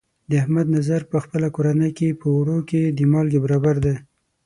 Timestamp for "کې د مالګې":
2.69-3.39